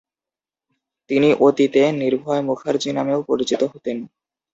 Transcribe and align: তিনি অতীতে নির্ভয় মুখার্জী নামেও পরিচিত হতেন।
তিনি 1.09 1.29
অতীতে 1.39 1.81
নির্ভয় 2.01 2.41
মুখার্জী 2.41 2.89
নামেও 2.93 3.19
পরিচিত 3.23 3.61
হতেন। 3.71 3.97